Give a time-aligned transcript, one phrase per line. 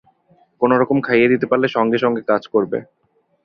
[0.61, 2.77] কোনো রকমে খাইয়ে দিতে পারলে সঙ্গে-সঙ্গে কাজ করবে।